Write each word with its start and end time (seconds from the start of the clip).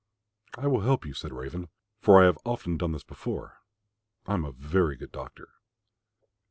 "I 0.57 0.65
will 0.65 0.81
help 0.81 1.05
you," 1.05 1.13
said 1.13 1.31
Raven, 1.31 1.69
"for 1.99 2.19
I 2.19 2.25
have 2.25 2.39
often 2.43 2.75
done 2.75 2.91
this 2.93 3.03
before. 3.03 3.61
I 4.25 4.33
am 4.33 4.45
a 4.45 4.51
very 4.51 4.95
good 4.95 5.11
doctor." 5.11 5.49